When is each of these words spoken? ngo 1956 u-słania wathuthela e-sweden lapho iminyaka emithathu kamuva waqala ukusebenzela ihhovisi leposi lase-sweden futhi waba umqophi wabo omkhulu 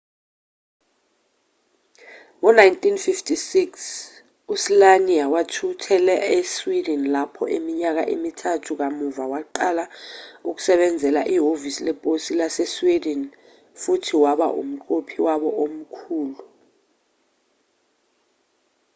ngo 2.37 2.49
1956 2.59 3.73
u-słania 4.53 5.23
wathuthela 5.33 6.15
e-sweden 6.37 7.01
lapho 7.15 7.43
iminyaka 7.57 8.03
emithathu 8.15 8.71
kamuva 8.79 9.23
waqala 9.33 9.85
ukusebenzela 10.49 11.21
ihhovisi 11.35 11.81
leposi 11.87 12.31
lase-sweden 12.39 13.21
futhi 13.81 14.13
waba 14.23 14.47
umqophi 14.61 15.17
wabo 15.27 15.49
omkhulu 15.63 16.43